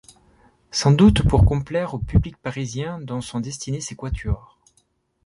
Sans 0.71 0.89
doute 0.91 1.21
pour 1.27 1.45
complaire 1.45 1.93
au 1.93 1.99
public 1.99 2.35
parisien 2.37 2.99
dont 2.99 3.21
sont 3.21 3.39
destinés 3.39 3.81
ces 3.81 3.95
quatuors. 3.95 4.57